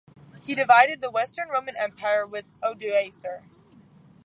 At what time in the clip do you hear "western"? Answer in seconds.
1.11-1.49